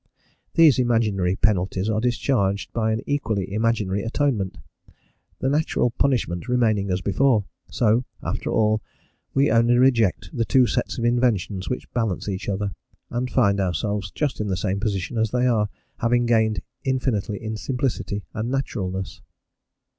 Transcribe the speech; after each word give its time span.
These 0.55 0.79
imaginary 0.79 1.35
penalties 1.35 1.87
are 1.87 2.01
discharged 2.01 2.73
by 2.73 2.91
an 2.91 3.01
equally 3.05 3.53
imaginary 3.53 4.01
atonement, 4.01 4.57
the 5.37 5.47
natural 5.47 5.91
punishment 5.91 6.47
remaining 6.47 6.89
as 6.89 7.01
before; 7.01 7.45
so 7.69 8.03
after 8.23 8.49
all 8.49 8.81
we 9.35 9.51
only 9.51 9.77
reject 9.77 10.31
the 10.35 10.43
two 10.43 10.65
sets 10.65 10.97
of 10.97 11.05
inventions 11.05 11.69
which 11.69 11.93
balance 11.93 12.27
each 12.27 12.49
other, 12.49 12.71
and 13.11 13.29
find 13.29 13.59
ourselves 13.59 14.09
just 14.09 14.41
in 14.41 14.47
the 14.47 14.57
same 14.57 14.79
position 14.79 15.19
as 15.19 15.29
they 15.29 15.45
are, 15.45 15.69
having 15.99 16.25
gained 16.25 16.61
infinitely 16.83 17.37
in 17.39 17.55
simplicity 17.55 18.23
and 18.33 18.49
naturalness. 18.49 19.21